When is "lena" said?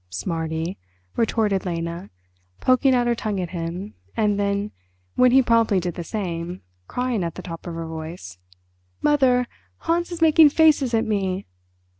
1.63-2.09